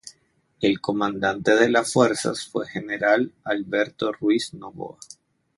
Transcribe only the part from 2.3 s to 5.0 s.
fue general Alberto Ruiz Novoa.